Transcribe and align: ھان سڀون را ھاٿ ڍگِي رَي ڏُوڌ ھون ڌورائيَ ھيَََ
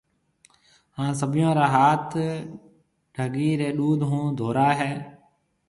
ھان 0.95 1.11
سڀون 1.19 1.51
را 1.57 1.65
ھاٿ 1.75 2.09
ڍگِي 3.15 3.49
رَي 3.59 3.69
ڏُوڌ 3.77 3.99
ھون 4.09 4.25
ڌورائيَ 4.37 4.75
ھيَََ 4.79 4.93